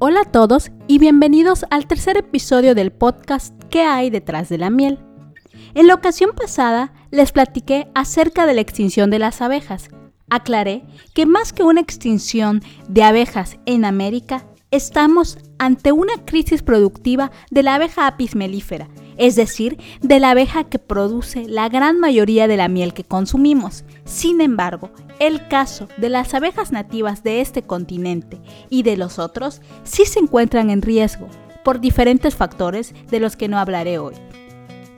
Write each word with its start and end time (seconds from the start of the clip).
Hola 0.00 0.20
a 0.20 0.30
todos 0.30 0.70
y 0.86 1.00
bienvenidos 1.00 1.66
al 1.70 1.88
tercer 1.88 2.16
episodio 2.16 2.76
del 2.76 2.92
podcast 2.92 3.52
¿Qué 3.68 3.82
hay 3.82 4.10
detrás 4.10 4.48
de 4.48 4.56
la 4.56 4.70
miel? 4.70 5.00
En 5.74 5.88
la 5.88 5.94
ocasión 5.94 6.30
pasada 6.36 6.92
les 7.10 7.32
platiqué 7.32 7.88
acerca 7.96 8.46
de 8.46 8.54
la 8.54 8.60
extinción 8.60 9.10
de 9.10 9.18
las 9.18 9.42
abejas. 9.42 9.90
Aclaré 10.30 10.84
que 11.14 11.26
más 11.26 11.52
que 11.52 11.64
una 11.64 11.80
extinción 11.80 12.62
de 12.88 13.02
abejas 13.02 13.58
en 13.66 13.84
América, 13.84 14.46
estamos 14.70 15.38
ante 15.58 15.90
una 15.90 16.24
crisis 16.24 16.62
productiva 16.62 17.32
de 17.50 17.64
la 17.64 17.74
abeja 17.74 18.06
apis 18.06 18.36
mellifera, 18.36 18.86
es 19.18 19.36
decir, 19.36 19.78
de 20.00 20.20
la 20.20 20.30
abeja 20.30 20.64
que 20.64 20.78
produce 20.78 21.46
la 21.46 21.68
gran 21.68 22.00
mayoría 22.00 22.48
de 22.48 22.56
la 22.56 22.68
miel 22.68 22.94
que 22.94 23.04
consumimos. 23.04 23.84
Sin 24.04 24.40
embargo, 24.40 24.90
el 25.18 25.48
caso 25.48 25.88
de 25.98 26.08
las 26.08 26.32
abejas 26.34 26.72
nativas 26.72 27.22
de 27.22 27.40
este 27.40 27.62
continente 27.62 28.40
y 28.70 28.84
de 28.84 28.96
los 28.96 29.18
otros 29.18 29.60
sí 29.82 30.04
se 30.06 30.20
encuentran 30.20 30.70
en 30.70 30.82
riesgo 30.82 31.28
por 31.64 31.80
diferentes 31.80 32.36
factores 32.36 32.94
de 33.10 33.20
los 33.20 33.36
que 33.36 33.48
no 33.48 33.58
hablaré 33.58 33.98
hoy. 33.98 34.14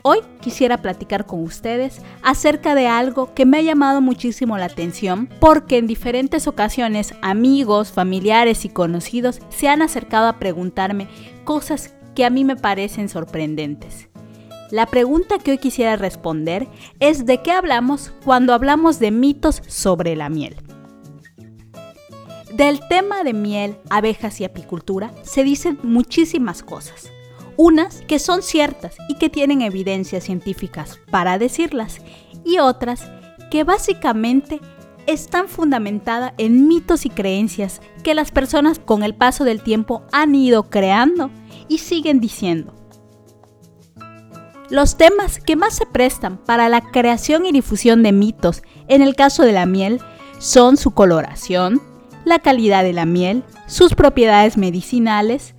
Hoy 0.03 0.21
quisiera 0.41 0.79
platicar 0.79 1.27
con 1.27 1.43
ustedes 1.43 2.01
acerca 2.23 2.75
de 2.75 2.87
algo 2.87 3.35
que 3.35 3.45
me 3.45 3.59
ha 3.59 3.63
llamado 3.63 4.01
muchísimo 4.01 4.57
la 4.57 4.65
atención 4.67 5.29
porque 5.41 5.77
en 5.77 5.87
diferentes 5.87 6.47
ocasiones 6.47 7.15
amigos, 7.21 7.93
familiares 7.93 8.65
y 8.65 8.71
conocidos 8.71 9.41
se 9.51 9.69
han 9.69 9.83
acercado 9.83 10.29
a 10.29 10.39
preguntarme 10.39 11.09
cosas 11.45 11.95
que 12.15 12.25
a 12.25 12.31
mí 12.31 12.45
me 12.45 12.57
parecen 12.57 13.09
sorprendentes. 13.09 14.10
La 14.71 14.87
pregunta 14.87 15.39
que 15.39 15.53
hoy 15.53 15.59
quisiera 15.59 15.97
responder 15.97 16.69
es 17.01 17.27
de 17.27 17.43
qué 17.43 17.53
hablamos 17.53 18.13
cuando 18.25 18.55
hablamos 18.55 18.99
de 18.99 19.11
mitos 19.11 19.63
sobre 19.67 20.17
la 20.17 20.29
miel. 20.29 20.57
Del 22.53 22.81
tema 22.89 23.25
de 23.25 23.33
miel, 23.33 23.77
abejas 23.89 24.41
y 24.41 24.45
apicultura 24.45 25.13
se 25.23 25.45
dicen 25.45 25.79
muchísimas 25.83 26.63
cosas 26.63 27.11
unas 27.63 28.01
que 28.09 28.19
son 28.19 28.41
ciertas 28.41 28.97
y 29.07 29.17
que 29.17 29.29
tienen 29.29 29.61
evidencias 29.61 30.25
científicas 30.25 30.99
para 31.11 31.37
decirlas, 31.37 32.01
y 32.43 32.59
otras 32.59 33.11
que 33.51 33.65
básicamente 33.65 34.61
están 35.07 35.47
fundamentadas 35.47 36.33
en 36.39 36.69
mitos 36.69 37.05
y 37.05 37.11
creencias 37.11 37.83
que 38.03 38.15
las 38.15 38.31
personas 38.31 38.79
con 38.79 39.03
el 39.03 39.15
paso 39.15 39.45
del 39.45 39.63
tiempo 39.63 40.05
han 40.11 40.35
ido 40.35 40.71
creando 40.71 41.31
y 41.69 41.79
siguen 41.79 42.19
diciendo. 42.19 42.80
Los 44.71 44.97
temas 44.97 45.41
que 45.41 45.57
más 45.57 45.75
se 45.75 45.85
prestan 45.85 46.39
para 46.39 46.69
la 46.69 46.81
creación 46.81 47.45
y 47.45 47.53
difusión 47.53 48.03
de 48.03 48.13
mitos 48.13 48.63
en 48.87 49.03
el 49.03 49.17
caso 49.17 49.43
de 49.43 49.53
la 49.53 49.67
miel 49.67 50.01
son 50.39 50.77
su 50.77 50.93
coloración, 50.93 51.83
la 52.25 52.39
calidad 52.39 52.85
de 52.85 52.93
la 52.93 53.05
miel, 53.05 53.43
sus 53.67 53.95
propiedades 53.95 54.57
medicinales, 54.57 55.55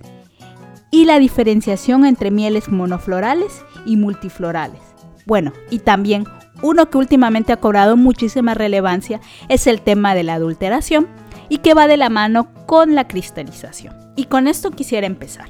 y 0.92 1.06
la 1.06 1.18
diferenciación 1.18 2.04
entre 2.04 2.30
mieles 2.30 2.68
monoflorales 2.68 3.64
y 3.86 3.96
multiflorales. 3.96 4.80
Bueno, 5.26 5.52
y 5.70 5.80
también 5.80 6.24
uno 6.60 6.90
que 6.90 6.98
últimamente 6.98 7.52
ha 7.52 7.56
cobrado 7.56 7.96
muchísima 7.96 8.54
relevancia 8.54 9.20
es 9.48 9.66
el 9.66 9.80
tema 9.80 10.14
de 10.14 10.22
la 10.22 10.34
adulteración 10.34 11.08
y 11.48 11.58
que 11.58 11.74
va 11.74 11.86
de 11.86 11.96
la 11.96 12.10
mano 12.10 12.52
con 12.66 12.94
la 12.94 13.08
cristalización. 13.08 13.96
Y 14.16 14.24
con 14.24 14.46
esto 14.46 14.70
quisiera 14.70 15.06
empezar. 15.06 15.48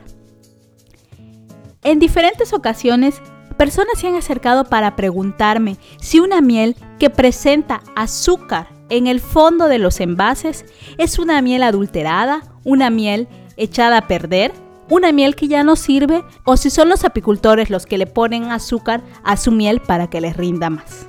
En 1.83 1.98
diferentes 1.98 2.52
ocasiones, 2.52 3.20
personas 3.55 3.98
se 3.98 4.08
han 4.08 4.14
acercado 4.14 4.64
para 4.64 4.97
preguntarme 4.97 5.77
si 6.00 6.20
una 6.20 6.41
miel 6.41 6.77
que 6.98 7.11
presenta 7.11 7.83
azúcar 7.97 8.69
en 8.89 9.06
el 9.06 9.20
fondo 9.20 9.69
de 9.69 9.78
los 9.78 10.00
envases 10.00 10.64
es 10.98 11.19
una 11.19 11.41
miel 11.42 11.62
adulterada, 11.62 12.42
una 12.64 12.91
miel 12.91 13.28
echada 13.56 13.98
a 13.98 14.06
perder 14.08 14.52
una 14.92 15.11
miel 15.12 15.36
que 15.36 15.48
ya 15.48 15.64
no 15.64 15.77
sirve 15.77 16.23
o 16.45 16.57
si 16.57 16.68
son 16.68 16.89
los 16.89 17.05
apicultores 17.05 17.70
los 17.70 17.86
que 17.86 17.98
le 17.98 18.07
ponen 18.07 18.51
azúcar 18.51 19.02
a 19.24 19.36
su 19.36 19.51
miel 19.51 19.80
para 19.80 20.11
que 20.11 20.20
les 20.20 20.36
rinda 20.36 20.68
más. 20.68 21.07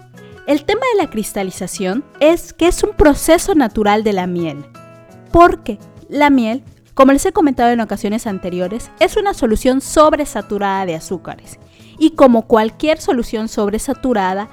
El 0.48 0.64
tema 0.64 0.82
de 0.94 1.04
la 1.04 1.10
cristalización 1.10 2.04
es 2.20 2.54
que 2.54 2.68
es 2.68 2.84
un 2.84 2.92
proceso 2.92 3.56
natural 3.56 4.04
de 4.04 4.14
la 4.14 4.28
miel, 4.28 4.66
porque 5.32 5.80
la 6.10 6.30
miel, 6.30 6.64
como 6.94 7.12
les 7.12 7.26
he 7.26 7.34
comentado 7.34 7.72
en 7.72 7.82
ocasiones 7.82 8.28
anteriores, 8.28 8.90
es 9.00 9.18
una 9.18 9.34
solución 9.34 9.82
sobresaturada 9.82 10.86
de 10.86 10.96
azúcares 10.96 11.60
y 11.98 12.12
como 12.12 12.48
cualquier 12.48 13.00
solución 13.00 13.48
sobresaturada, 13.48 14.50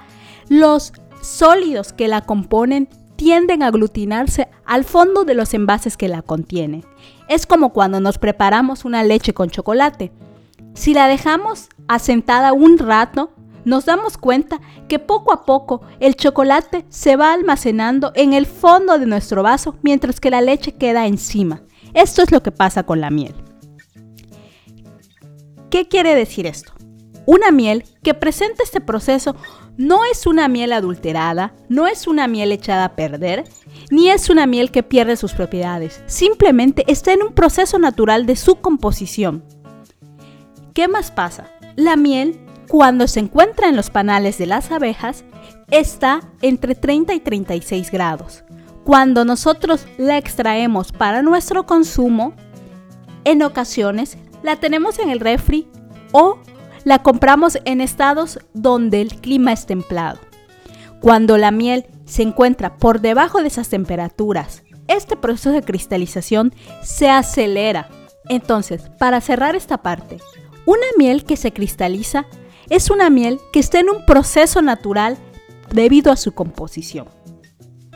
los 0.49 0.93
sólidos 1.23 1.93
que 1.93 2.09
la 2.09 2.23
componen 2.23 2.89
tienden 3.17 3.63
a 3.63 3.67
aglutinarse 3.67 4.49
al 4.65 4.85
fondo 4.85 5.25
de 5.25 5.35
los 5.35 5.53
envases 5.53 5.97
que 5.97 6.09
la 6.09 6.23
contienen. 6.23 6.85
Es 7.29 7.47
como 7.47 7.73
cuando 7.73 8.01
nos 8.01 8.19
preparamos 8.19 8.85
una 8.85 9.03
leche 9.03 9.35
con 9.35 9.51
chocolate. 9.51 10.11
Si 10.75 10.95
la 10.95 11.07
dejamos 11.07 11.69
asentada 11.87 12.53
un 12.53 12.79
rato, 12.79 13.33
nos 13.65 13.85
damos 13.85 14.17
cuenta 14.17 14.61
que 14.89 14.99
poco 14.99 15.33
a 15.33 15.45
poco 15.45 15.83
el 16.01 16.17
chocolate 16.17 16.87
se 16.89 17.17
va 17.17 17.35
almacenando 17.35 18.13
en 18.15 18.33
el 18.33 18.47
fondo 18.47 18.99
de 18.99 19.07
nuestro 19.07 19.43
vaso 19.43 19.77
mientras 19.83 20.19
que 20.19 20.31
la 20.31 20.41
leche 20.41 20.73
queda 20.73 21.07
encima. 21.07 21.63
Esto 21.93 22.23
es 22.23 22.33
lo 22.33 22.43
que 22.43 22.53
pasa 22.53 22.85
con 22.85 23.01
la 23.01 23.11
miel. 23.11 23.35
¿Qué 25.71 25.89
quiere 25.89 26.15
decir 26.15 26.47
esto? 26.47 26.73
Una 27.27 27.51
miel 27.51 27.85
que 28.03 28.15
presenta 28.15 28.63
este 28.63 28.81
proceso 28.81 29.37
no 29.77 30.05
es 30.05 30.27
una 30.27 30.49
miel 30.49 30.73
adulterada, 30.73 31.55
no 31.69 31.87
es 31.87 32.07
una 32.07 32.27
miel 32.27 32.53
echada 32.53 32.85
a 32.85 32.97
perder, 32.97 33.45
ni 33.91 34.11
es 34.11 34.31
una 34.31 34.47
miel 34.47 34.71
que 34.71 34.83
pierde 34.83 35.17
sus 35.17 35.33
propiedades. 35.33 36.03
Simplemente 36.07 36.85
está 36.87 37.13
en 37.13 37.23
un 37.23 37.33
proceso 37.33 37.79
natural 37.79 38.27
de 38.27 38.37
su 38.37 38.57
composición. 38.57 39.45
¿Qué 40.75 40.89
más 40.89 41.11
pasa? 41.11 41.51
La 41.77 41.97
miel, 41.97 42.41
cuando 42.69 43.09
se 43.09 43.21
encuentra 43.21 43.69
en 43.69 43.77
los 43.77 43.91
panales 43.91 44.39
de 44.39 44.47
las 44.47 44.71
abejas, 44.71 45.25
está 45.71 46.21
entre 46.43 46.75
30 46.75 47.15
y 47.15 47.21
36 47.21 47.91
grados. 47.91 48.45
Cuando 48.85 49.25
nosotros 49.25 49.87
la 49.99 50.19
extraemos 50.19 50.93
para 50.93 51.23
nuestro 51.23 51.67
consumo, 51.67 52.35
en 53.25 53.43
ocasiones 53.43 54.17
la 54.43 54.57
tenemos 54.57 54.99
en 54.99 55.11
el 55.11 55.21
refri 55.21 55.69
o 56.13 56.39
la 56.85 57.03
compramos 57.03 57.59
en 57.65 57.81
estados 57.81 58.39
donde 58.55 59.01
el 59.01 59.21
clima 59.21 59.53
es 59.53 59.67
templado. 59.67 60.19
Cuando 61.01 61.39
la 61.39 61.51
miel 61.51 61.87
se 62.05 62.23
encuentra 62.23 62.77
por 62.77 63.01
debajo 63.01 63.41
de 63.41 63.49
esas 63.49 63.69
temperaturas, 63.69 64.63
este 64.87 65.17
proceso 65.17 65.53
de 65.53 65.63
cristalización 65.63 66.53
se 66.83 67.09
acelera. 67.09 67.89
Entonces, 68.29 68.91
para 68.99 69.21
cerrar 69.21 69.57
esta 69.57 69.79
parte, 69.79 70.19
una 70.67 70.87
miel 70.99 71.25
que 71.25 71.37
se 71.37 71.53
cristaliza 71.53 72.27
es 72.69 72.91
una 72.91 73.11
miel 73.11 73.41
que 73.53 73.61
está 73.61 73.81
en 73.81 73.91
un 73.91 74.05
proceso 74.05 74.63
natural 74.63 75.17
debido 75.73 76.13
a 76.13 76.17
su 76.17 76.33
composición. 76.33 77.07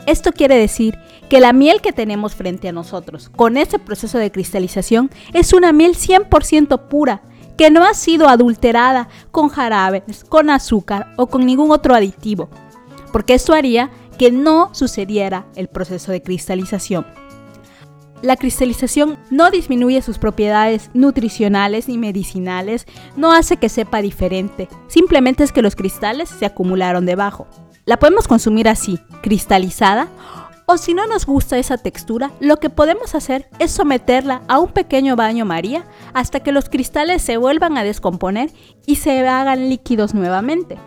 Esto 0.06 0.32
quiere 0.32 0.56
decir 0.56 0.98
que 1.28 1.40
la 1.40 1.52
miel 1.52 1.80
que 1.80 1.92
tenemos 1.92 2.34
frente 2.34 2.68
a 2.68 2.72
nosotros 2.72 3.30
con 3.30 3.56
este 3.56 3.78
proceso 3.78 4.18
de 4.18 4.30
cristalización 4.30 5.10
es 5.32 5.52
una 5.52 5.72
miel 5.72 5.94
100% 5.96 6.88
pura 6.88 7.22
que 7.56 7.70
no 7.70 7.84
ha 7.84 7.94
sido 7.94 8.28
adulterada 8.28 9.08
con 9.30 9.48
jarabes, 9.48 10.24
con 10.28 10.50
azúcar 10.50 11.12
o 11.16 11.26
con 11.26 11.46
ningún 11.46 11.70
otro 11.70 11.94
aditivo, 11.94 12.48
porque 13.12 13.34
esto 13.34 13.52
haría 13.52 13.90
que 14.18 14.30
no 14.30 14.70
sucediera 14.72 15.46
el 15.56 15.68
proceso 15.68 16.12
de 16.12 16.22
cristalización. 16.22 17.06
La 18.22 18.36
cristalización 18.36 19.18
no 19.30 19.50
disminuye 19.50 20.00
sus 20.00 20.18
propiedades 20.18 20.90
nutricionales 20.94 21.88
ni 21.88 21.98
medicinales, 21.98 22.86
no 23.16 23.32
hace 23.32 23.58
que 23.58 23.68
sepa 23.68 24.00
diferente, 24.00 24.68
simplemente 24.88 25.44
es 25.44 25.52
que 25.52 25.62
los 25.62 25.76
cristales 25.76 26.30
se 26.30 26.46
acumularon 26.46 27.04
debajo. 27.04 27.46
La 27.84 27.98
podemos 27.98 28.26
consumir 28.26 28.66
así, 28.66 28.98
cristalizada, 29.20 30.08
o 30.66 30.78
si 30.78 30.94
no 30.94 31.06
nos 31.06 31.26
gusta 31.26 31.58
esa 31.58 31.78
textura, 31.78 32.30
lo 32.40 32.58
que 32.58 32.70
podemos 32.70 33.14
hacer 33.14 33.48
es 33.58 33.70
someterla 33.70 34.42
a 34.48 34.58
un 34.58 34.72
pequeño 34.72 35.16
baño 35.16 35.44
María 35.44 35.84
hasta 36.12 36.40
que 36.40 36.52
los 36.52 36.68
cristales 36.68 37.22
se 37.22 37.36
vuelvan 37.36 37.76
a 37.76 37.84
descomponer 37.84 38.50
y 38.86 38.96
se 38.96 39.26
hagan 39.26 39.68
líquidos 39.68 40.14
nuevamente. 40.14 40.78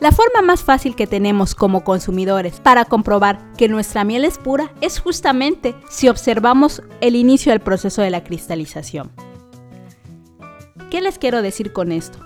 La 0.00 0.12
forma 0.12 0.40
más 0.40 0.62
fácil 0.62 0.96
que 0.96 1.06
tenemos 1.06 1.54
como 1.54 1.84
consumidores 1.84 2.58
para 2.58 2.86
comprobar 2.86 3.52
que 3.58 3.68
nuestra 3.68 4.02
miel 4.02 4.24
es 4.24 4.38
pura 4.38 4.72
es 4.80 4.98
justamente 4.98 5.74
si 5.90 6.08
observamos 6.08 6.82
el 7.02 7.16
inicio 7.16 7.52
del 7.52 7.60
proceso 7.60 8.00
de 8.00 8.10
la 8.10 8.24
cristalización. 8.24 9.10
¿Qué 10.90 11.02
les 11.02 11.18
quiero 11.18 11.42
decir 11.42 11.74
con 11.74 11.92
esto? 11.92 12.18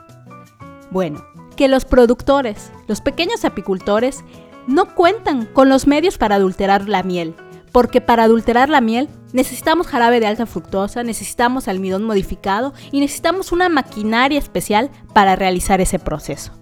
Bueno, 0.93 1.25
que 1.57 1.67
los 1.67 1.85
productores, 1.85 2.71
los 2.87 3.01
pequeños 3.01 3.45
apicultores, 3.45 4.25
no 4.67 4.95
cuentan 4.95 5.47
con 5.47 5.69
los 5.69 5.87
medios 5.87 6.19
para 6.19 6.37
adulterar 6.37 6.89
la 6.89 7.03
miel, 7.03 7.35
porque 7.73 8.01
para 8.01 8.25
adulterar 8.25 8.69
la 8.69 8.81
miel 8.81 9.09
necesitamos 9.33 9.87
jarabe 9.87 10.21
de 10.21 10.27
alta 10.27 10.47
fructosa, 10.47 11.03
necesitamos 11.03 11.69
almidón 11.69 12.05
modificado 12.05 12.73
y 12.93 13.01
necesitamos 13.01 13.53
una 13.53 13.69
maquinaria 13.69 14.39
especial 14.39 14.91
para 15.13 15.37
realizar 15.37 15.81
ese 15.81 15.99
proceso. 15.99 16.53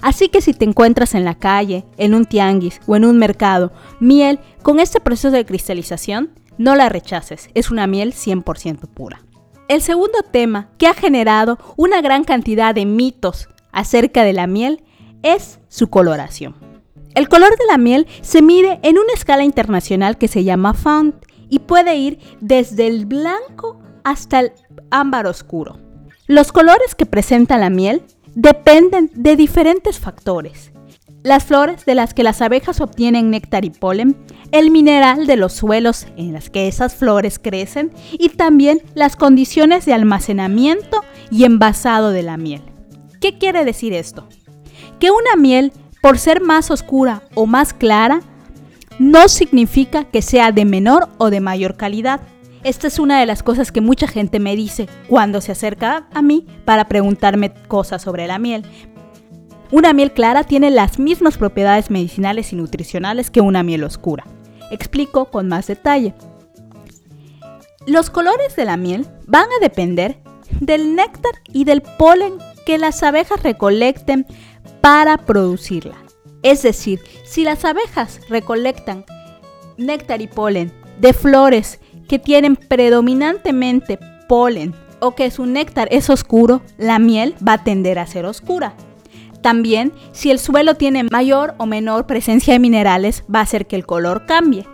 Así 0.00 0.28
que 0.28 0.40
si 0.40 0.54
te 0.54 0.64
encuentras 0.64 1.14
en 1.14 1.24
la 1.24 1.34
calle, 1.34 1.84
en 1.98 2.14
un 2.14 2.24
tianguis 2.24 2.80
o 2.86 2.96
en 2.96 3.04
un 3.04 3.18
mercado 3.18 3.72
miel 3.98 4.40
con 4.62 4.80
este 4.80 5.00
proceso 5.00 5.30
de 5.30 5.44
cristalización, 5.44 6.30
no 6.56 6.74
la 6.74 6.88
rechaces, 6.88 7.50
es 7.54 7.70
una 7.70 7.86
miel 7.86 8.14
100% 8.14 8.88
pura. 8.88 9.22
El 9.68 9.82
segundo 9.82 10.18
tema 10.30 10.68
que 10.78 10.86
ha 10.86 10.94
generado 10.94 11.58
una 11.76 12.00
gran 12.00 12.24
cantidad 12.24 12.74
de 12.74 12.86
mitos 12.86 13.48
acerca 13.72 14.24
de 14.24 14.32
la 14.32 14.46
miel 14.46 14.82
es 15.22 15.60
su 15.68 15.88
coloración. 15.88 16.69
El 17.14 17.28
color 17.28 17.50
de 17.50 17.66
la 17.68 17.78
miel 17.78 18.06
se 18.22 18.42
mide 18.42 18.78
en 18.82 18.98
una 18.98 19.12
escala 19.14 19.44
internacional 19.44 20.16
que 20.16 20.28
se 20.28 20.44
llama 20.44 20.74
Font 20.74 21.14
y 21.48 21.60
puede 21.60 21.96
ir 21.96 22.18
desde 22.40 22.86
el 22.86 23.06
blanco 23.06 23.80
hasta 24.04 24.40
el 24.40 24.52
ámbar 24.90 25.26
oscuro. 25.26 25.78
Los 26.26 26.52
colores 26.52 26.94
que 26.94 27.06
presenta 27.06 27.58
la 27.58 27.70
miel 27.70 28.02
dependen 28.34 29.10
de 29.14 29.34
diferentes 29.34 29.98
factores. 29.98 30.70
Las 31.22 31.44
flores 31.44 31.84
de 31.84 31.94
las 31.94 32.14
que 32.14 32.22
las 32.22 32.40
abejas 32.40 32.80
obtienen 32.80 33.30
néctar 33.30 33.64
y 33.64 33.70
polen, 33.70 34.16
el 34.52 34.70
mineral 34.70 35.26
de 35.26 35.36
los 35.36 35.52
suelos 35.52 36.06
en 36.16 36.32
las 36.32 36.48
que 36.48 36.66
esas 36.66 36.94
flores 36.94 37.38
crecen 37.38 37.92
y 38.12 38.30
también 38.30 38.80
las 38.94 39.16
condiciones 39.16 39.84
de 39.84 39.92
almacenamiento 39.92 41.02
y 41.30 41.44
envasado 41.44 42.10
de 42.10 42.22
la 42.22 42.36
miel. 42.36 42.62
¿Qué 43.20 43.36
quiere 43.36 43.64
decir 43.64 43.92
esto? 43.92 44.26
Que 44.98 45.10
una 45.10 45.36
miel, 45.36 45.72
por 46.00 46.18
ser 46.18 46.40
más 46.40 46.70
oscura 46.70 47.22
o 47.34 47.46
más 47.46 47.72
clara, 47.72 48.20
no 48.98 49.28
significa 49.28 50.04
que 50.04 50.22
sea 50.22 50.52
de 50.52 50.64
menor 50.64 51.08
o 51.18 51.30
de 51.30 51.40
mayor 51.40 51.76
calidad. 51.76 52.20
Esta 52.64 52.86
es 52.86 52.98
una 52.98 53.18
de 53.18 53.26
las 53.26 53.42
cosas 53.42 53.72
que 53.72 53.80
mucha 53.80 54.06
gente 54.06 54.38
me 54.38 54.56
dice 54.56 54.88
cuando 55.08 55.40
se 55.40 55.52
acerca 55.52 56.06
a 56.12 56.20
mí 56.20 56.46
para 56.64 56.88
preguntarme 56.88 57.52
cosas 57.68 58.02
sobre 58.02 58.26
la 58.26 58.38
miel. 58.38 58.64
Una 59.70 59.92
miel 59.92 60.12
clara 60.12 60.44
tiene 60.44 60.70
las 60.70 60.98
mismas 60.98 61.38
propiedades 61.38 61.90
medicinales 61.90 62.52
y 62.52 62.56
nutricionales 62.56 63.30
que 63.30 63.40
una 63.40 63.62
miel 63.62 63.84
oscura. 63.84 64.24
Explico 64.70 65.26
con 65.26 65.48
más 65.48 65.68
detalle. 65.68 66.14
Los 67.86 68.10
colores 68.10 68.56
de 68.56 68.64
la 68.64 68.76
miel 68.76 69.06
van 69.26 69.46
a 69.46 69.60
depender 69.62 70.18
del 70.60 70.94
néctar 70.94 71.32
y 71.52 71.64
del 71.64 71.82
polen 71.82 72.34
que 72.66 72.78
las 72.78 73.02
abejas 73.02 73.42
recolecten 73.42 74.26
para 74.80 75.18
producirla. 75.18 75.96
Es 76.42 76.62
decir, 76.62 77.00
si 77.24 77.44
las 77.44 77.64
abejas 77.64 78.20
recolectan 78.28 79.04
néctar 79.76 80.20
y 80.22 80.26
polen 80.26 80.72
de 81.00 81.12
flores 81.12 81.80
que 82.08 82.18
tienen 82.18 82.56
predominantemente 82.56 83.98
polen 84.28 84.74
o 85.00 85.14
que 85.14 85.30
su 85.30 85.46
néctar 85.46 85.88
es 85.90 86.10
oscuro, 86.10 86.62
la 86.78 86.98
miel 86.98 87.34
va 87.46 87.54
a 87.54 87.64
tender 87.64 87.98
a 87.98 88.06
ser 88.06 88.26
oscura. 88.26 88.74
También, 89.42 89.92
si 90.12 90.30
el 90.30 90.38
suelo 90.38 90.74
tiene 90.74 91.04
mayor 91.04 91.54
o 91.56 91.66
menor 91.66 92.06
presencia 92.06 92.52
de 92.52 92.58
minerales, 92.58 93.24
va 93.34 93.40
a 93.40 93.42
hacer 93.42 93.66
que 93.66 93.76
el 93.76 93.86
color 93.86 94.26
cambie. 94.26 94.66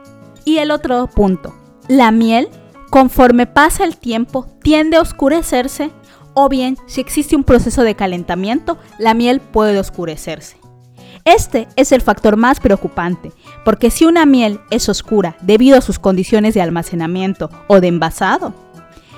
Y 0.44 0.58
el 0.58 0.72
otro 0.72 1.06
punto, 1.06 1.54
la 1.88 2.10
miel, 2.10 2.48
conforme 2.90 3.46
pasa 3.46 3.84
el 3.84 3.96
tiempo, 3.96 4.46
tiende 4.62 4.96
a 4.96 5.02
oscurecerse 5.02 5.90
o 6.38 6.50
bien, 6.50 6.76
si 6.84 7.00
existe 7.00 7.34
un 7.34 7.44
proceso 7.44 7.82
de 7.82 7.94
calentamiento, 7.94 8.76
la 8.98 9.14
miel 9.14 9.40
puede 9.40 9.80
oscurecerse. 9.80 10.58
Este 11.24 11.66
es 11.76 11.92
el 11.92 12.02
factor 12.02 12.36
más 12.36 12.60
preocupante, 12.60 13.32
porque 13.64 13.90
si 13.90 14.04
una 14.04 14.26
miel 14.26 14.60
es 14.70 14.90
oscura 14.90 15.38
debido 15.40 15.78
a 15.78 15.80
sus 15.80 15.98
condiciones 15.98 16.52
de 16.52 16.60
almacenamiento 16.60 17.48
o 17.68 17.80
de 17.80 17.88
envasado, 17.88 18.52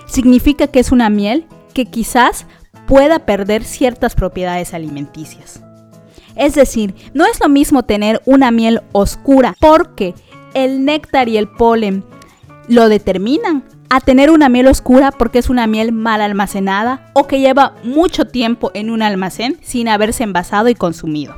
significa 0.07 0.69
que 0.69 0.79
es 0.79 0.93
una 0.93 1.11
miel 1.11 1.47
que 1.75 1.87
quizás 1.87 2.47
pueda 2.87 3.27
perder 3.27 3.65
ciertas 3.65 4.15
propiedades 4.15 4.73
alimenticias. 4.73 5.61
Es 6.37 6.55
decir, 6.55 6.95
no 7.15 7.27
es 7.27 7.41
lo 7.41 7.49
mismo 7.49 7.83
tener 7.83 8.23
una 8.27 8.53
miel 8.53 8.81
oscura 8.93 9.57
porque 9.61 10.15
el 10.55 10.85
néctar 10.85 11.29
y 11.29 11.37
el 11.37 11.49
polen 11.49 12.05
lo 12.69 12.89
determinan 12.89 13.65
a 13.91 14.01
tener 14.01 14.31
una 14.31 14.49
miel 14.49 14.67
oscura 14.67 15.13
porque 15.13 15.39
es 15.39 15.49
una 15.49 15.67
miel 15.67 15.93
mal 15.93 16.21
almacenada 16.21 17.11
o 17.15 17.27
que 17.27 17.41
lleva 17.41 17.75
mucho 17.85 18.27
tiempo 18.27 18.71
en 18.75 18.91
un 18.91 19.03
almacén 19.03 19.59
sin 19.63 19.89
haberse 19.89 20.25
envasado 20.25 20.69
y 20.69 20.75
consumido. 20.75 21.35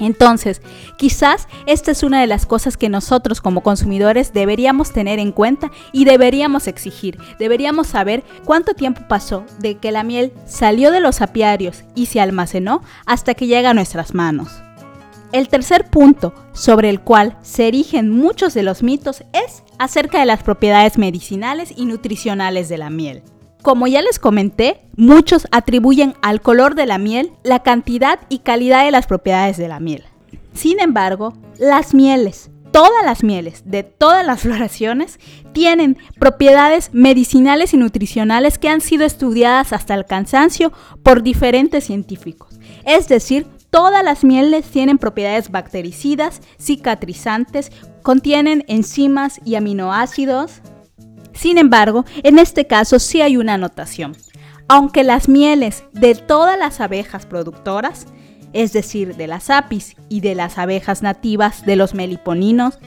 Entonces, 0.00 0.62
quizás 0.96 1.48
esta 1.66 1.90
es 1.90 2.02
una 2.02 2.20
de 2.20 2.26
las 2.26 2.46
cosas 2.46 2.76
que 2.76 2.88
nosotros 2.88 3.40
como 3.40 3.62
consumidores 3.62 4.32
deberíamos 4.32 4.92
tener 4.92 5.18
en 5.18 5.32
cuenta 5.32 5.70
y 5.92 6.04
deberíamos 6.04 6.66
exigir. 6.68 7.18
Deberíamos 7.38 7.88
saber 7.88 8.22
cuánto 8.44 8.74
tiempo 8.74 9.02
pasó 9.08 9.44
de 9.58 9.76
que 9.76 9.92
la 9.92 10.04
miel 10.04 10.32
salió 10.46 10.92
de 10.92 11.00
los 11.00 11.20
apiarios 11.20 11.84
y 11.94 12.06
se 12.06 12.20
almacenó 12.20 12.82
hasta 13.06 13.34
que 13.34 13.46
llega 13.46 13.70
a 13.70 13.74
nuestras 13.74 14.14
manos. 14.14 14.62
El 15.32 15.48
tercer 15.48 15.90
punto 15.90 16.32
sobre 16.52 16.88
el 16.88 17.00
cual 17.00 17.36
se 17.42 17.68
erigen 17.68 18.10
muchos 18.10 18.54
de 18.54 18.62
los 18.62 18.82
mitos 18.82 19.24
es 19.32 19.62
acerca 19.78 20.20
de 20.20 20.26
las 20.26 20.42
propiedades 20.42 20.98
medicinales 20.98 21.72
y 21.76 21.86
nutricionales 21.86 22.68
de 22.68 22.78
la 22.78 22.90
miel. 22.90 23.22
Como 23.62 23.86
ya 23.86 24.02
les 24.02 24.18
comenté, 24.18 24.80
muchos 24.96 25.48
atribuyen 25.50 26.14
al 26.22 26.40
color 26.40 26.74
de 26.74 26.86
la 26.86 26.98
miel 26.98 27.32
la 27.42 27.62
cantidad 27.62 28.20
y 28.28 28.38
calidad 28.38 28.84
de 28.84 28.92
las 28.92 29.06
propiedades 29.06 29.56
de 29.56 29.68
la 29.68 29.80
miel. 29.80 30.04
Sin 30.54 30.80
embargo, 30.80 31.34
las 31.58 31.92
mieles, 31.92 32.50
todas 32.70 33.04
las 33.04 33.22
mieles 33.24 33.62
de 33.64 33.82
todas 33.82 34.24
las 34.24 34.40
floraciones 34.42 35.18
tienen 35.52 35.98
propiedades 36.18 36.90
medicinales 36.92 37.74
y 37.74 37.76
nutricionales 37.76 38.58
que 38.58 38.68
han 38.68 38.80
sido 38.80 39.04
estudiadas 39.04 39.72
hasta 39.72 39.94
el 39.94 40.04
cansancio 40.04 40.72
por 41.02 41.22
diferentes 41.22 41.84
científicos. 41.84 42.58
Es 42.84 43.08
decir, 43.08 43.46
todas 43.70 44.04
las 44.04 44.24
mieles 44.24 44.66
tienen 44.66 44.98
propiedades 44.98 45.50
bactericidas, 45.50 46.40
cicatrizantes, 46.58 47.70
contienen 48.02 48.64
enzimas 48.68 49.40
y 49.44 49.54
aminoácidos, 49.54 50.62
sin 51.38 51.56
embargo, 51.56 52.04
en 52.24 52.40
este 52.40 52.66
caso 52.66 52.98
sí 52.98 53.20
hay 53.20 53.36
una 53.36 53.54
anotación. 53.54 54.16
Aunque 54.66 55.04
las 55.04 55.28
mieles 55.28 55.84
de 55.92 56.16
todas 56.16 56.58
las 56.58 56.80
abejas 56.80 57.26
productoras, 57.26 58.06
es 58.52 58.72
decir, 58.72 59.14
de 59.14 59.28
las 59.28 59.48
apis 59.48 59.94
y 60.08 60.20
de 60.20 60.34
las 60.34 60.58
abejas 60.58 61.00
nativas 61.00 61.64
de 61.64 61.76
los 61.76 61.94
meliponinos, 61.94 62.80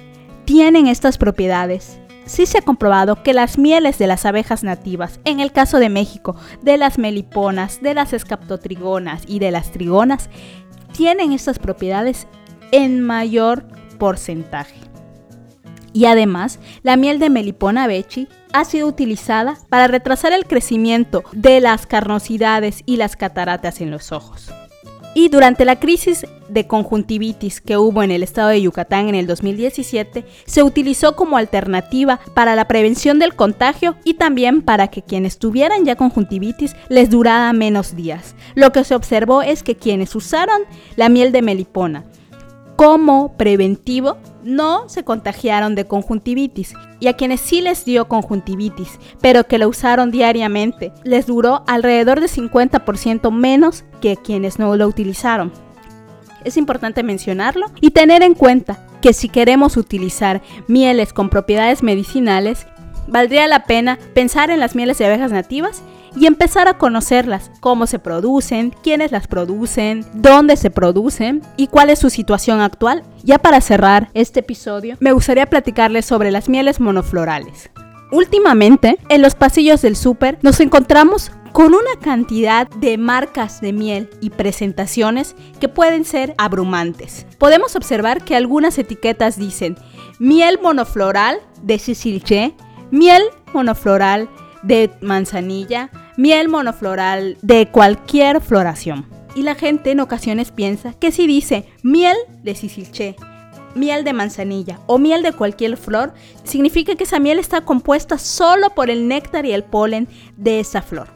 tienen 0.44 0.88
estas 0.88 1.18
propiedades. 1.18 1.98
Sí 2.25 2.45
se 2.45 2.57
ha 2.57 2.62
comprobado 2.62 3.24
que 3.24 3.34
las 3.34 3.57
mieles 3.57 3.98
de 3.98 4.07
las 4.07 4.25
abejas 4.25 4.63
nativas, 4.63 5.22
en 5.24 5.39
el 5.39 5.51
caso 5.51 5.80
de 5.80 5.89
México, 5.89 6.36
de 6.62 6.77
las 6.77 6.98
meliponas, 6.98 7.81
de 7.81 7.94
las 7.94 8.13
escaptotrigonas 8.13 9.24
y 9.27 9.39
de 9.39 9.51
las 9.51 9.72
trigonas, 9.72 10.30
tienen 11.01 11.31
estas 11.31 11.57
propiedades 11.57 12.27
en 12.71 13.01
mayor 13.01 13.65
porcentaje. 13.98 14.75
Y 15.93 16.05
además, 16.05 16.60
la 16.84 16.96
miel 16.96 17.17
de 17.17 17.31
Melipona 17.31 17.88
bechi 17.88 18.27
ha 18.53 18.65
sido 18.65 18.88
utilizada 18.88 19.58
para 19.70 19.88
retrasar 19.88 20.31
el 20.31 20.46
crecimiento 20.46 21.24
de 21.31 21.60
las 21.60 21.88
carnosidades 21.88 22.84
y 22.86 22.98
las 22.98 23.15
cataratas 23.15 23.81
en 23.81 23.89
los 23.89 24.12
ojos. 24.12 24.51
Y 25.13 25.27
durante 25.27 25.65
la 25.65 25.77
crisis 25.77 26.25
de 26.48 26.68
conjuntivitis 26.68 27.60
que 27.60 27.77
hubo 27.77 28.01
en 28.01 28.12
el 28.12 28.24
estado 28.24 28.50
de 28.50 28.62
Yucatán 28.62 29.10
en 29.10 29.15
el 29.15 29.27
2017, 29.27 30.25
se 30.46 30.63
utilizó 30.63 31.15
como 31.15 31.38
alternativa 31.38 32.20
para 32.34 32.56
la 32.56 32.68
prevención 32.68 33.20
del 33.20 33.36
contagio 33.36 33.96
y 34.06 34.13
también 34.13 34.62
para 34.62 34.88
que 34.88 35.01
quienes 35.01 35.38
tuvieran 35.38 35.84
ya 35.84 35.98
conjuntivitis 35.98 36.75
les 36.88 37.10
durara 37.10 37.51
menos 37.51 37.96
días. 37.96 38.36
Lo 38.56 38.72
que 38.72 38.86
se 38.86 38.96
observó 38.96 39.41
es 39.41 39.63
que 39.63 39.75
quienes 39.75 40.15
usaron 40.15 40.62
la 40.96 41.10
miel 41.10 41.32
de 41.32 41.41
melipona 41.41 42.06
como 42.77 43.38
preventivo 43.38 44.18
no 44.43 44.89
se 44.89 45.03
contagiaron 45.03 45.75
de 45.75 45.86
conjuntivitis 45.86 46.74
y 47.00 47.07
a 47.07 47.13
quienes 47.13 47.41
sí 47.41 47.62
les 47.62 47.86
dio 47.86 48.07
conjuntivitis, 48.07 49.00
pero 49.21 49.45
que 49.45 49.57
lo 49.57 49.67
usaron 49.67 50.12
diariamente, 50.12 50.91
les 51.03 51.27
duró 51.27 51.63
alrededor 51.67 52.19
de 52.19 52.27
50% 52.27 53.31
menos 53.31 53.83
que 54.01 54.17
quienes 54.17 54.60
no 54.60 54.75
lo 54.75 54.88
utilizaron. 54.88 55.51
Es 56.43 56.57
importante 56.57 57.03
mencionarlo 57.03 57.67
y 57.81 57.91
tener 57.91 58.24
en 58.24 58.33
cuenta 58.33 58.86
que 59.01 59.13
si 59.13 59.29
queremos 59.29 59.77
utilizar 59.77 60.41
mieles 60.67 61.13
con 61.13 61.29
propiedades 61.29 61.83
medicinales, 61.83 62.67
valdría 63.07 63.48
la 63.48 63.65
pena 63.65 64.00
pensar 64.13 64.50
en 64.50 64.60
las 64.60 64.75
mieles 64.75 64.98
de 64.98 65.05
abejas 65.05 65.31
nativas 65.31 65.81
y 66.15 66.25
empezar 66.25 66.68
a 66.68 66.77
conocerlas, 66.77 67.51
cómo 67.60 67.88
se 67.88 68.00
producen, 68.00 68.74
quiénes 68.84 69.12
las 69.12 69.27
producen, 69.27 70.06
dónde 70.13 70.58
se 70.58 70.70
producen 70.70 71.41
y 71.58 71.68
cuál 71.68 71.89
es 71.89 72.00
su 72.00 72.10
situación 72.10 72.62
actual. 72.62 73.03
Ya 73.24 73.38
para 73.38 73.62
cerrar 73.62 74.10
este 74.13 74.41
episodio, 74.41 74.98
me 75.00 75.13
gustaría 75.13 75.46
platicarles 75.46 76.06
sobre 76.06 76.32
las 76.32 76.50
mieles 76.50 76.80
monoflorales. 76.80 77.70
Últimamente, 78.12 78.98
en 79.08 79.22
los 79.22 79.36
pasillos 79.36 79.82
del 79.82 79.96
súper 79.96 80.38
nos 80.41 80.60
encontramos 80.60 81.32
con 81.53 81.74
una 81.74 82.00
cantidad 82.01 82.70
de 82.70 82.98
marcas 82.98 83.62
de 83.62 83.74
miel 83.74 84.10
y 84.22 84.30
presentaciones 84.30 85.36
que 85.60 85.70
pueden 85.70 86.06
ser 86.06 86.34
abrumantes. 86.38 87.25
Podemos 87.38 87.75
observar 87.75 88.24
que 88.24 88.36
algunas 88.36 88.77
etiquetas 88.77 89.38
dicen 89.38 89.77
miel 90.20 90.60
monofloral 90.62 91.39
de 91.62 91.80
Sicilche, 91.80 92.53
miel 92.91 93.24
monofloral 93.53 94.30
de 94.63 94.91
manzanilla, 95.01 95.89
miel 96.18 96.50
monofloral 96.50 97.38
de 97.41 97.68
cualquier 97.68 98.41
floración. 98.41 99.06
Y 99.36 99.44
la 99.44 99.56
gente 99.56 99.91
en 99.91 100.00
ocasiones 100.00 100.51
piensa 100.51 100.94
que 100.94 101.12
si 101.12 101.27
dice 101.27 101.65
miel 101.84 102.18
de 102.44 102.56
Sicilche, 102.56 103.15
miel 103.75 104.03
de 104.03 104.13
manzanilla 104.13 104.80
o 104.88 104.98
miel 104.98 105.24
de 105.24 105.32
cualquier 105.32 105.77
flor, 105.77 106.13
significa 106.44 106.96
que 106.96 107.06
esa 107.06 107.20
miel 107.20 107.39
está 107.39 107.62
compuesta 107.62 108.18
solo 108.18 108.72
por 108.72 108.89
el 108.89 109.08
néctar 109.08 109.46
y 109.46 109.53
el 109.53 109.63
polen 109.63 110.08
de 110.38 110.60
esa 110.60 110.82
flor. 110.82 111.08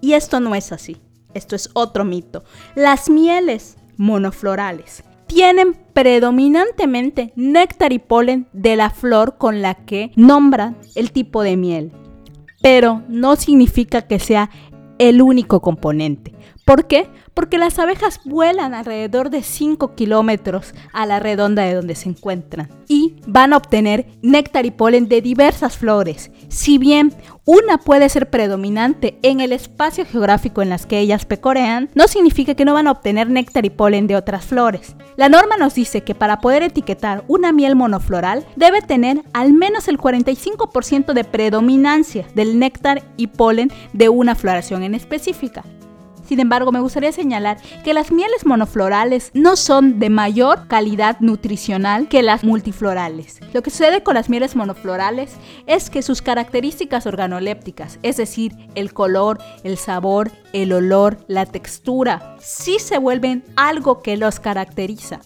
Y 0.00 0.14
esto 0.14 0.40
no 0.40 0.54
es 0.54 0.72
así. 0.72 0.96
Esto 1.34 1.54
es 1.56 1.70
otro 1.74 2.04
mito. 2.04 2.44
Las 2.74 3.10
mieles 3.10 3.76
monoflorales 3.96 5.04
tienen 5.26 5.76
predominantemente 5.92 7.32
néctar 7.36 7.92
y 7.92 7.98
polen 7.98 8.48
de 8.52 8.76
la 8.76 8.90
flor 8.90 9.36
con 9.36 9.60
la 9.60 9.74
que 9.74 10.10
nombran 10.16 10.78
el 10.94 11.12
tipo 11.12 11.42
de 11.42 11.56
miel. 11.56 11.92
Pero 12.60 13.02
no 13.08 13.36
significa 13.36 14.02
que 14.02 14.18
sea 14.18 14.50
el 14.98 15.22
único 15.22 15.60
componente. 15.60 16.34
¿Por 16.64 16.86
qué? 16.86 17.08
Porque 17.38 17.56
las 17.56 17.78
abejas 17.78 18.20
vuelan 18.24 18.74
alrededor 18.74 19.30
de 19.30 19.44
5 19.44 19.94
kilómetros 19.94 20.74
a 20.92 21.06
la 21.06 21.20
redonda 21.20 21.62
de 21.62 21.74
donde 21.74 21.94
se 21.94 22.08
encuentran 22.08 22.68
y 22.88 23.14
van 23.28 23.52
a 23.52 23.58
obtener 23.58 24.06
néctar 24.22 24.66
y 24.66 24.72
polen 24.72 25.06
de 25.06 25.22
diversas 25.22 25.76
flores. 25.76 26.32
Si 26.48 26.78
bien 26.78 27.14
una 27.44 27.78
puede 27.78 28.08
ser 28.08 28.28
predominante 28.28 29.20
en 29.22 29.38
el 29.38 29.52
espacio 29.52 30.04
geográfico 30.04 30.62
en 30.62 30.68
las 30.68 30.84
que 30.84 30.98
ellas 30.98 31.26
pecorean, 31.26 31.90
no 31.94 32.08
significa 32.08 32.56
que 32.56 32.64
no 32.64 32.74
van 32.74 32.88
a 32.88 32.90
obtener 32.90 33.30
néctar 33.30 33.64
y 33.64 33.70
polen 33.70 34.08
de 34.08 34.16
otras 34.16 34.44
flores. 34.44 34.96
La 35.16 35.28
norma 35.28 35.56
nos 35.56 35.76
dice 35.76 36.00
que 36.02 36.16
para 36.16 36.40
poder 36.40 36.64
etiquetar 36.64 37.22
una 37.28 37.52
miel 37.52 37.76
monofloral 37.76 38.46
debe 38.56 38.82
tener 38.82 39.22
al 39.32 39.52
menos 39.52 39.86
el 39.86 39.98
45% 39.98 41.12
de 41.12 41.22
predominancia 41.22 42.26
del 42.34 42.58
néctar 42.58 43.04
y 43.16 43.28
polen 43.28 43.70
de 43.92 44.08
una 44.08 44.34
floración 44.34 44.82
en 44.82 44.96
específica. 44.96 45.62
Sin 46.28 46.40
embargo, 46.40 46.72
me 46.72 46.80
gustaría 46.80 47.10
señalar 47.10 47.56
que 47.84 47.94
las 47.94 48.12
mieles 48.12 48.44
monoflorales 48.44 49.30
no 49.32 49.56
son 49.56 49.98
de 49.98 50.10
mayor 50.10 50.68
calidad 50.68 51.18
nutricional 51.20 52.06
que 52.06 52.22
las 52.22 52.44
multiflorales. 52.44 53.40
Lo 53.54 53.62
que 53.62 53.70
sucede 53.70 54.02
con 54.02 54.12
las 54.12 54.28
mieles 54.28 54.54
monoflorales 54.54 55.32
es 55.66 55.88
que 55.88 56.02
sus 56.02 56.20
características 56.20 57.06
organolépticas, 57.06 57.98
es 58.02 58.18
decir, 58.18 58.54
el 58.74 58.92
color, 58.92 59.38
el 59.64 59.78
sabor, 59.78 60.30
el 60.52 60.74
olor, 60.74 61.16
la 61.28 61.46
textura, 61.46 62.36
sí 62.40 62.78
se 62.78 62.98
vuelven 62.98 63.42
algo 63.56 64.02
que 64.02 64.18
los 64.18 64.38
caracteriza. 64.38 65.20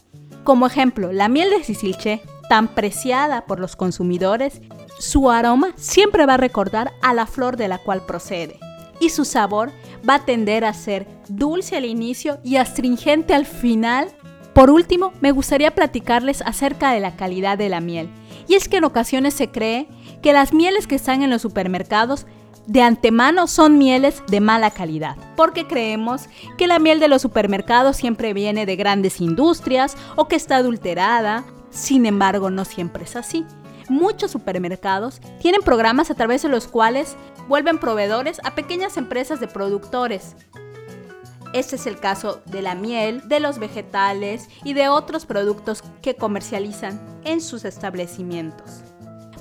Como 0.45 0.69
ejemplo, 0.69 1.13
la 1.13 1.29
miel 1.29 1.51
de 1.51 1.65
Sicilche, 1.65 2.23
tan 2.49 2.69
preciada 2.69 3.45
por 3.47 3.59
los 3.59 3.75
consumidores, 3.75 4.63
su 5.01 5.33
aroma 5.33 5.73
siempre 5.75 6.27
va 6.27 6.35
a 6.35 6.37
recordar 6.37 6.93
a 7.03 7.13
la 7.13 7.27
flor 7.27 7.57
de 7.57 7.67
la 7.67 7.79
cual 7.79 8.03
procede 8.07 8.61
y 9.03 9.11
su 9.11 9.25
sabor 9.25 9.73
va 10.09 10.17
a 10.17 10.25
tender 10.25 10.65
a 10.65 10.75
ser 10.75 11.07
dulce 11.29 11.77
al 11.77 11.85
inicio 11.85 12.39
y 12.43 12.57
astringente 12.57 13.35
al 13.35 13.47
final. 13.47 14.09
Por 14.53 14.71
último, 14.71 15.13
me 15.21 15.33
gustaría 15.33 15.75
platicarles 15.75 16.43
acerca 16.43 16.93
de 16.93 17.01
la 17.01 17.17
calidad 17.17 17.59
de 17.59 17.69
la 17.69 17.81
miel. 17.81 18.11
Y 18.49 18.55
es 18.55 18.69
que 18.69 18.79
en 18.79 18.85
ocasiones 18.85 19.35
se 19.35 19.51
cree 19.51 19.89
que 20.21 20.33
las 20.33 20.53
mieles 20.53 20.87
que 20.87 20.95
están 20.95 21.23
en 21.23 21.31
los 21.31 21.43
supermercados 21.43 22.27
de 22.67 22.83
antemano 22.83 23.47
son 23.47 23.79
mieles 23.79 24.23
de 24.29 24.41
mala 24.41 24.71
calidad, 24.71 25.17
porque 25.37 25.67
creemos 25.67 26.29
que 26.59 26.69
la 26.69 26.79
miel 26.79 27.01
de 27.01 27.09
los 27.09 27.23
supermercados 27.23 27.97
siempre 27.97 28.35
viene 28.35 28.67
de 28.67 28.77
grandes 28.77 29.21
industrias 29.21 29.97
o 30.17 30.29
que 30.29 30.37
está 30.37 30.57
adulterada. 30.57 31.45
Sin 31.71 32.07
embargo, 32.07 32.51
no 32.51 32.65
siempre 32.65 33.05
es 33.05 33.17
así 33.17 33.45
muchos 33.93 34.31
supermercados 34.31 35.21
tienen 35.41 35.63
programas 35.63 36.11
a 36.11 36.15
través 36.15 36.43
de 36.43 36.49
los 36.49 36.67
cuales 36.67 37.17
vuelven 37.49 37.79
proveedores 37.79 38.41
a 38.45 38.55
pequeñas 38.55 38.97
empresas 38.97 39.41
de 39.41 39.49
productores. 39.49 40.37
Este 41.53 41.77
es 41.77 41.87
el 41.87 41.99
caso 41.99 42.43
de 42.47 42.63
la 42.63 42.75
miel, 42.75 43.29
de 43.29 43.41
los 43.41 43.59
vegetales 43.59 44.49
y 44.65 44.73
de 44.73 44.89
otros 44.89 45.27
productos 45.27 45.83
que 46.01 46.17
comercializan 46.17 47.01
en 47.25 47.41
sus 47.41 47.65
establecimientos. 47.65 48.83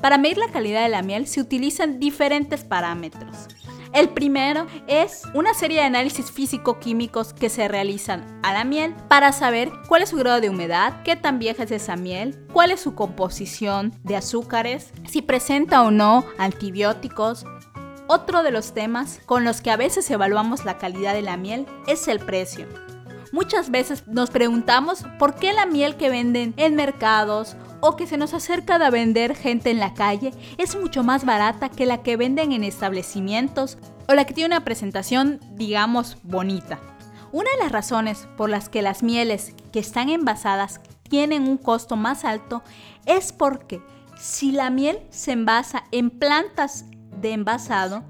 Para 0.01 0.17
medir 0.17 0.37
la 0.37 0.51
calidad 0.51 0.83
de 0.83 0.89
la 0.89 1.03
miel 1.03 1.27
se 1.27 1.39
utilizan 1.39 1.99
diferentes 1.99 2.63
parámetros. 2.63 3.47
El 3.93 4.09
primero 4.09 4.67
es 4.87 5.23
una 5.33 5.53
serie 5.53 5.79
de 5.79 5.85
análisis 5.85 6.31
físico-químicos 6.31 7.33
que 7.33 7.49
se 7.49 7.67
realizan 7.67 8.39
a 8.41 8.53
la 8.53 8.63
miel 8.63 8.95
para 9.09 9.33
saber 9.33 9.69
cuál 9.89 10.01
es 10.01 10.09
su 10.09 10.15
grado 10.15 10.39
de 10.39 10.49
humedad, 10.49 11.03
qué 11.03 11.17
tan 11.17 11.39
vieja 11.39 11.63
es 11.63 11.71
esa 11.71 11.97
miel, 11.97 12.39
cuál 12.53 12.71
es 12.71 12.79
su 12.79 12.95
composición 12.95 13.93
de 14.03 14.15
azúcares, 14.15 14.93
si 15.09 15.21
presenta 15.21 15.83
o 15.83 15.91
no 15.91 16.25
antibióticos. 16.37 17.45
Otro 18.07 18.43
de 18.43 18.51
los 18.51 18.73
temas 18.73 19.19
con 19.25 19.43
los 19.43 19.61
que 19.61 19.71
a 19.71 19.77
veces 19.77 20.09
evaluamos 20.09 20.65
la 20.65 20.77
calidad 20.77 21.13
de 21.13 21.21
la 21.21 21.37
miel 21.37 21.65
es 21.87 22.07
el 22.07 22.19
precio. 22.19 22.67
Muchas 23.31 23.71
veces 23.71 24.05
nos 24.07 24.29
preguntamos 24.29 25.05
por 25.17 25.35
qué 25.35 25.53
la 25.53 25.65
miel 25.65 25.95
que 25.95 26.09
venden 26.09 26.53
en 26.57 26.75
mercados 26.75 27.55
o 27.79 27.95
que 27.95 28.05
se 28.05 28.17
nos 28.17 28.33
acerca 28.33 28.75
a 28.75 28.89
vender 28.89 29.35
gente 29.35 29.71
en 29.71 29.79
la 29.79 29.93
calle 29.93 30.33
es 30.57 30.75
mucho 30.75 31.03
más 31.03 31.23
barata 31.25 31.69
que 31.69 31.85
la 31.85 32.03
que 32.03 32.17
venden 32.17 32.51
en 32.51 32.65
establecimientos 32.65 33.77
o 34.09 34.13
la 34.13 34.25
que 34.25 34.33
tiene 34.33 34.53
una 34.55 34.65
presentación, 34.65 35.39
digamos, 35.53 36.17
bonita. 36.23 36.79
Una 37.31 37.49
de 37.51 37.63
las 37.63 37.71
razones 37.71 38.27
por 38.35 38.49
las 38.49 38.67
que 38.67 38.81
las 38.81 39.03
mieles 39.03 39.55
que 39.71 39.79
están 39.79 40.09
envasadas 40.09 40.81
tienen 41.07 41.47
un 41.47 41.57
costo 41.57 41.95
más 41.95 42.25
alto 42.25 42.61
es 43.05 43.31
porque 43.31 43.81
si 44.19 44.51
la 44.51 44.69
miel 44.69 44.99
se 45.09 45.31
envasa 45.31 45.85
en 45.91 46.09
plantas 46.09 46.85
de 47.21 47.33
envasado, 47.33 48.03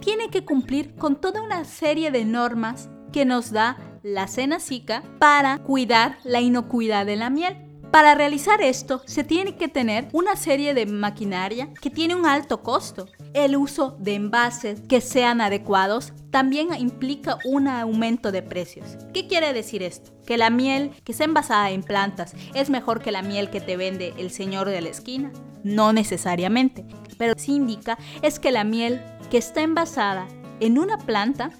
tiene 0.00 0.30
que 0.30 0.44
cumplir 0.44 0.94
con 0.94 1.16
toda 1.16 1.42
una 1.42 1.64
serie 1.64 2.10
de 2.10 2.24
normas 2.24 2.88
que 3.12 3.24
nos 3.24 3.50
da 3.50 3.76
la 4.02 4.28
Senacica 4.28 5.02
para 5.18 5.58
cuidar 5.58 6.18
la 6.22 6.40
inocuidad 6.40 7.06
de 7.06 7.16
la 7.16 7.30
miel. 7.30 7.56
Para 7.90 8.14
realizar 8.14 8.60
esto 8.60 9.00
se 9.06 9.24
tiene 9.24 9.56
que 9.56 9.68
tener 9.68 10.08
una 10.12 10.36
serie 10.36 10.74
de 10.74 10.86
maquinaria 10.86 11.72
que 11.80 11.88
tiene 11.88 12.14
un 12.14 12.26
alto 12.26 12.62
costo. 12.62 13.08
El 13.32 13.56
uso 13.56 13.96
de 13.98 14.14
envases 14.14 14.82
que 14.88 15.00
sean 15.00 15.40
adecuados 15.40 16.12
también 16.30 16.68
implica 16.78 17.38
un 17.44 17.68
aumento 17.68 18.32
de 18.32 18.42
precios. 18.42 18.98
¿Qué 19.14 19.26
quiere 19.26 19.52
decir 19.52 19.82
esto? 19.82 20.10
Que 20.26 20.36
la 20.36 20.50
miel 20.50 20.90
que 21.04 21.12
está 21.12 21.24
envasada 21.24 21.70
en 21.70 21.82
plantas 21.82 22.34
es 22.54 22.68
mejor 22.68 23.00
que 23.00 23.12
la 23.12 23.22
miel 23.22 23.48
que 23.48 23.60
te 23.60 23.76
vende 23.76 24.12
el 24.18 24.30
señor 24.30 24.68
de 24.68 24.82
la 24.82 24.90
esquina. 24.90 25.32
No 25.64 25.92
necesariamente, 25.92 26.84
pero 27.18 27.34
sí 27.36 27.54
indica 27.54 27.98
es 28.22 28.38
que 28.38 28.52
la 28.52 28.64
miel 28.64 29.02
que 29.30 29.38
está 29.38 29.62
envasada 29.62 30.26
en 30.60 30.78
una 30.78 30.98
planta 30.98 31.50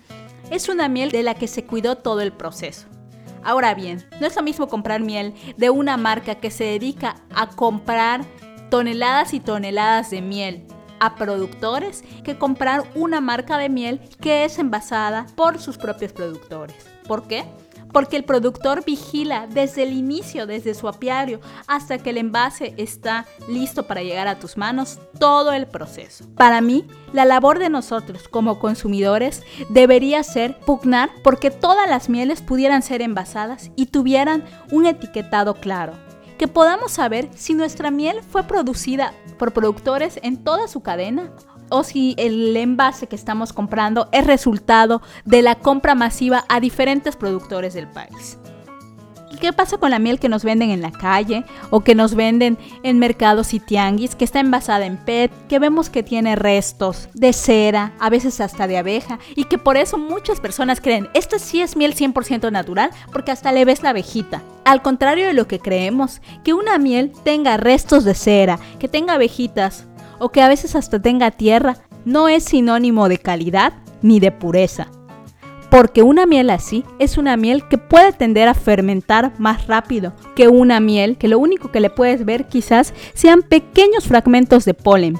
es 0.50 0.68
una 0.68 0.88
miel 0.88 1.10
de 1.10 1.22
la 1.22 1.34
que 1.34 1.48
se 1.48 1.64
cuidó 1.64 1.96
todo 1.96 2.20
el 2.20 2.32
proceso. 2.32 2.86
Ahora 3.42 3.74
bien, 3.74 4.04
no 4.20 4.26
es 4.26 4.34
lo 4.34 4.42
mismo 4.42 4.68
comprar 4.68 5.00
miel 5.00 5.34
de 5.56 5.70
una 5.70 5.96
marca 5.96 6.36
que 6.36 6.50
se 6.50 6.64
dedica 6.64 7.16
a 7.34 7.48
comprar 7.48 8.24
toneladas 8.70 9.34
y 9.34 9.40
toneladas 9.40 10.10
de 10.10 10.20
miel 10.20 10.66
a 10.98 11.14
productores 11.14 12.02
que 12.24 12.38
comprar 12.38 12.84
una 12.94 13.20
marca 13.20 13.58
de 13.58 13.68
miel 13.68 14.00
que 14.20 14.44
es 14.44 14.58
envasada 14.58 15.26
por 15.36 15.60
sus 15.60 15.78
propios 15.78 16.12
productores. 16.12 16.76
¿Por 17.06 17.28
qué? 17.28 17.44
Porque 17.96 18.18
el 18.18 18.24
productor 18.24 18.84
vigila 18.84 19.46
desde 19.46 19.82
el 19.82 19.94
inicio, 19.94 20.46
desde 20.46 20.74
su 20.74 20.86
apiario, 20.86 21.40
hasta 21.66 21.96
que 21.96 22.10
el 22.10 22.18
envase 22.18 22.74
está 22.76 23.24
listo 23.48 23.86
para 23.86 24.02
llegar 24.02 24.28
a 24.28 24.38
tus 24.38 24.58
manos, 24.58 24.98
todo 25.18 25.52
el 25.52 25.66
proceso. 25.66 26.26
Para 26.36 26.60
mí, 26.60 26.86
la 27.14 27.24
labor 27.24 27.58
de 27.58 27.70
nosotros 27.70 28.28
como 28.28 28.58
consumidores 28.58 29.44
debería 29.70 30.22
ser 30.24 30.58
pugnar 30.58 31.08
porque 31.24 31.50
todas 31.50 31.88
las 31.88 32.10
mieles 32.10 32.42
pudieran 32.42 32.82
ser 32.82 33.00
envasadas 33.00 33.70
y 33.76 33.86
tuvieran 33.86 34.44
un 34.70 34.84
etiquetado 34.84 35.54
claro 35.54 35.94
que 36.36 36.48
podamos 36.48 36.92
saber 36.92 37.30
si 37.34 37.54
nuestra 37.54 37.90
miel 37.90 38.20
fue 38.30 38.42
producida 38.42 39.14
por 39.38 39.54
productores 39.54 40.20
en 40.22 40.44
toda 40.44 40.68
su 40.68 40.82
cadena 40.82 41.32
o 41.68 41.84
si 41.84 42.14
el 42.18 42.56
envase 42.56 43.06
que 43.06 43.16
estamos 43.16 43.52
comprando 43.52 44.08
es 44.12 44.26
resultado 44.26 45.02
de 45.24 45.42
la 45.42 45.56
compra 45.56 45.94
masiva 45.94 46.44
a 46.48 46.60
diferentes 46.60 47.16
productores 47.16 47.74
del 47.74 47.88
país. 47.88 48.38
¿Y 49.36 49.38
qué 49.38 49.52
pasa 49.52 49.76
con 49.76 49.90
la 49.90 49.98
miel 49.98 50.18
que 50.18 50.30
nos 50.30 50.44
venden 50.44 50.70
en 50.70 50.80
la 50.80 50.92
calle 50.92 51.44
o 51.68 51.80
que 51.80 51.94
nos 51.94 52.14
venden 52.14 52.56
en 52.82 52.98
mercados 52.98 53.52
y 53.52 53.60
tianguis, 53.60 54.14
que 54.14 54.24
está 54.24 54.40
envasada 54.40 54.86
en 54.86 54.96
PET, 54.96 55.30
que 55.46 55.58
vemos 55.58 55.90
que 55.90 56.02
tiene 56.02 56.36
restos 56.36 57.10
de 57.12 57.34
cera, 57.34 57.92
a 57.98 58.08
veces 58.08 58.40
hasta 58.40 58.66
de 58.66 58.78
abeja, 58.78 59.18
y 59.34 59.44
que 59.44 59.58
por 59.58 59.76
eso 59.76 59.98
muchas 59.98 60.40
personas 60.40 60.80
creen, 60.80 61.10
esta 61.12 61.38
sí 61.38 61.60
es 61.60 61.76
miel 61.76 61.94
100% 61.94 62.50
natural 62.50 62.90
porque 63.12 63.30
hasta 63.30 63.52
le 63.52 63.66
ves 63.66 63.82
la 63.82 63.90
abejita? 63.90 64.42
Al 64.64 64.80
contrario 64.80 65.26
de 65.26 65.34
lo 65.34 65.46
que 65.46 65.58
creemos, 65.58 66.22
que 66.42 66.54
una 66.54 66.78
miel 66.78 67.12
tenga 67.22 67.58
restos 67.58 68.04
de 68.04 68.14
cera, 68.14 68.58
que 68.78 68.88
tenga 68.88 69.14
abejitas, 69.14 69.86
o 70.18 70.30
que 70.30 70.42
a 70.42 70.48
veces 70.48 70.74
hasta 70.74 71.00
tenga 71.00 71.30
tierra, 71.30 71.76
no 72.04 72.28
es 72.28 72.44
sinónimo 72.44 73.08
de 73.08 73.18
calidad 73.18 73.72
ni 74.02 74.20
de 74.20 74.32
pureza. 74.32 74.88
Porque 75.70 76.02
una 76.02 76.26
miel 76.26 76.50
así 76.50 76.84
es 76.98 77.18
una 77.18 77.36
miel 77.36 77.66
que 77.68 77.78
puede 77.78 78.12
tender 78.12 78.48
a 78.48 78.54
fermentar 78.54 79.32
más 79.38 79.66
rápido 79.66 80.12
que 80.34 80.48
una 80.48 80.80
miel 80.80 81.16
que 81.18 81.28
lo 81.28 81.38
único 81.38 81.72
que 81.72 81.80
le 81.80 81.90
puedes 81.90 82.24
ver 82.24 82.46
quizás 82.46 82.94
sean 83.14 83.42
pequeños 83.42 84.06
fragmentos 84.06 84.64
de 84.64 84.74
polen. 84.74 85.18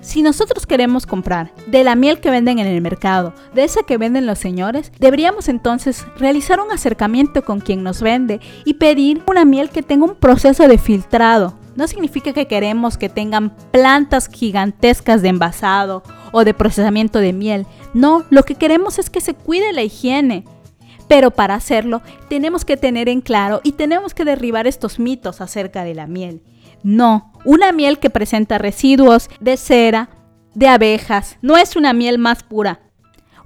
Si 0.00 0.22
nosotros 0.22 0.64
queremos 0.64 1.06
comprar 1.06 1.52
de 1.66 1.82
la 1.82 1.96
miel 1.96 2.20
que 2.20 2.30
venden 2.30 2.60
en 2.60 2.68
el 2.68 2.80
mercado, 2.80 3.34
de 3.52 3.64
esa 3.64 3.82
que 3.82 3.98
venden 3.98 4.26
los 4.26 4.38
señores, 4.38 4.92
deberíamos 5.00 5.48
entonces 5.48 6.06
realizar 6.16 6.60
un 6.60 6.70
acercamiento 6.70 7.42
con 7.42 7.60
quien 7.60 7.82
nos 7.82 8.00
vende 8.00 8.40
y 8.64 8.74
pedir 8.74 9.22
una 9.26 9.44
miel 9.44 9.70
que 9.70 9.82
tenga 9.82 10.04
un 10.04 10.14
proceso 10.14 10.68
de 10.68 10.78
filtrado. 10.78 11.58
No 11.78 11.86
significa 11.86 12.32
que 12.32 12.48
queremos 12.48 12.98
que 12.98 13.08
tengan 13.08 13.56
plantas 13.70 14.26
gigantescas 14.26 15.22
de 15.22 15.28
envasado 15.28 16.02
o 16.32 16.44
de 16.44 16.52
procesamiento 16.52 17.20
de 17.20 17.32
miel. 17.32 17.66
No, 17.94 18.24
lo 18.30 18.42
que 18.42 18.56
queremos 18.56 18.98
es 18.98 19.10
que 19.10 19.20
se 19.20 19.34
cuide 19.34 19.72
la 19.72 19.84
higiene. 19.84 20.44
Pero 21.06 21.30
para 21.30 21.54
hacerlo 21.54 22.02
tenemos 22.28 22.64
que 22.64 22.76
tener 22.76 23.08
en 23.08 23.20
claro 23.20 23.60
y 23.62 23.72
tenemos 23.72 24.12
que 24.12 24.24
derribar 24.24 24.66
estos 24.66 24.98
mitos 24.98 25.40
acerca 25.40 25.84
de 25.84 25.94
la 25.94 26.08
miel. 26.08 26.42
No, 26.82 27.32
una 27.44 27.70
miel 27.70 28.00
que 28.00 28.10
presenta 28.10 28.58
residuos 28.58 29.30
de 29.38 29.56
cera, 29.56 30.10
de 30.56 30.66
abejas, 30.66 31.36
no 31.42 31.56
es 31.56 31.76
una 31.76 31.92
miel 31.92 32.18
más 32.18 32.42
pura. 32.42 32.80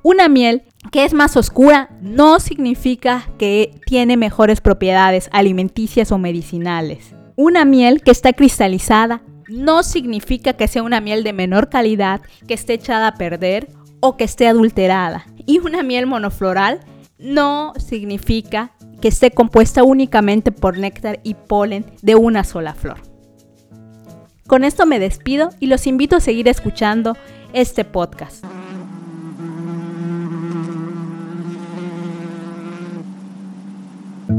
Una 0.03 0.31
miel 0.31 0.63
que 0.91 1.05
es 1.05 1.13
más 1.13 1.37
oscura 1.37 1.91
no 2.01 2.41
significa 2.41 3.29
que 3.39 3.79
tiene 3.85 4.17
mejores 4.17 4.63
propiedades 4.63 5.29
alimenticias 5.33 6.11
o 6.13 6.17
medicinales. 6.17 7.13
Una 7.37 7.65
miel 7.65 8.03
que 8.03 8.11
está 8.11 8.33
cristalizada 8.33 9.23
no 9.49 9.83
significa 9.83 10.53
que 10.53 10.69
sea 10.69 10.83
una 10.83 11.01
miel 11.01 11.25
de 11.25 11.33
menor 11.33 11.69
calidad, 11.69 12.21
que 12.47 12.55
esté 12.55 12.75
echada 12.75 13.09
a 13.09 13.15
perder 13.15 13.69
o 14.01 14.17
que 14.17 14.25
esté 14.25 14.49
adulterada. 14.49 15.27
Y 15.47 15.59
una 15.59 15.83
miel 15.83 16.07
monofloral 16.07 16.81
no 17.19 17.73
significa 17.79 18.73
que 19.01 19.09
esté 19.09 19.31
compuesta 19.31 19.83
únicamente 19.83 20.53
por 20.53 20.79
néctar 20.79 21.21
y 21.23 21.35
polen 21.35 21.87
de 22.03 22.15
una 22.15 22.45
sola 22.45 22.75
flor. 22.75 23.01
Con 24.47 24.65
esto 24.65 24.87
me 24.87 24.99
despido 24.99 25.51
y 25.61 25.67
los 25.67 25.87
invito 25.87 26.17
a 26.17 26.21
seguir 26.21 26.49
escuchando 26.49 27.17
este 27.53 27.85
podcast. 27.85 28.45